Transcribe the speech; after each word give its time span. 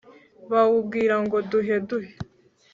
bawubwira 0.51 1.15
ngo 1.23 1.37
duhe, 1.51 1.75
duhe 1.87 2.11